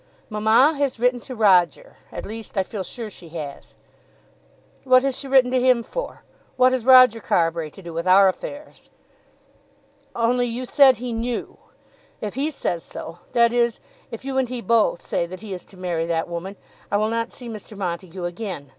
[0.31, 1.97] "Mamma has written to Roger.
[2.11, 3.75] At least I feel sure she has."
[4.83, 6.23] "What has she written to him for?
[6.57, 8.89] What has Roger Carbury to do with our affairs?"
[10.15, 11.55] "Only you said he knew!
[12.19, 13.79] If he says so, that is,
[14.09, 16.55] if you and he both say that he is to marry that woman,
[16.89, 17.77] I will not see Mr.
[17.77, 18.69] Montague again.